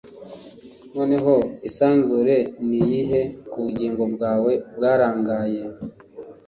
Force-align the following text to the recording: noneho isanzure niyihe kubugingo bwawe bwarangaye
noneho 0.95 1.33
isanzure 1.67 2.35
niyihe 2.69 3.21
kubugingo 3.49 4.03
bwawe 4.13 4.51
bwarangaye 4.75 5.61